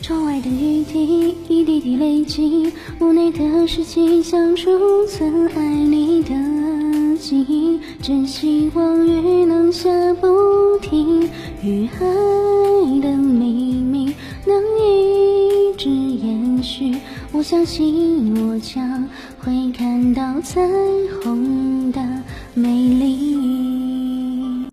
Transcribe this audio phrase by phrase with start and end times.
[0.00, 6.30] 窗外的雨滴一滴滴累积屋内的湿气像储存爱你的
[7.18, 11.28] 记忆真希望雨能下不停
[11.62, 14.14] 雨爱的秘密
[14.46, 16.94] 能一直延续。
[17.32, 19.08] 我相信我将
[19.38, 20.60] 会看到彩
[21.22, 22.00] 虹的
[22.54, 23.17] 美丽。